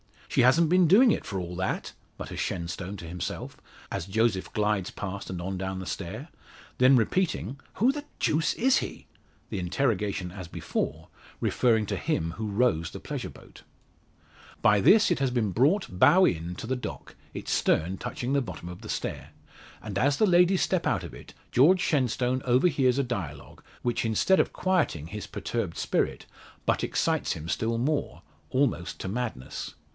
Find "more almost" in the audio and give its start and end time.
27.77-28.97